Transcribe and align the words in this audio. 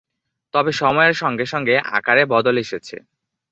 তবে 0.53 0.71
সময়ের 0.73 1.15
সঙ্গে 1.15 1.45
সঙ্গে 1.45 1.75
আকারে 1.97 2.23
বদল 2.25 2.55
এসেছে। 2.57 2.95